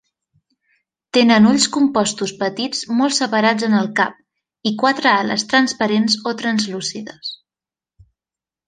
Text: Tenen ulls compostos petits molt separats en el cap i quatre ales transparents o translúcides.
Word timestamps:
Tenen 1.17 1.49
ulls 1.49 1.67
compostos 1.75 2.33
petits 2.39 2.81
molt 3.01 3.17
separats 3.19 3.69
en 3.69 3.77
el 3.83 3.91
cap 4.01 4.71
i 4.71 4.75
quatre 4.85 5.15
ales 5.21 5.49
transparents 5.53 6.21
o 6.33 6.39
translúcides. 6.43 7.33